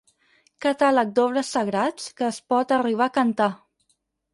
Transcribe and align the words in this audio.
Catàleg 0.65 1.11
d'obres 1.21 1.53
sagrats 1.57 2.11
que 2.21 2.29
es 2.31 2.43
pot 2.55 2.77
arribar 2.83 3.11
a 3.13 3.17
cantar. 3.23 3.55